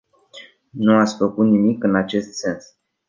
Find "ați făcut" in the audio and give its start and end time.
0.97-1.45